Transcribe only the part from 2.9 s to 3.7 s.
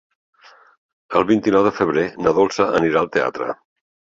al teatre.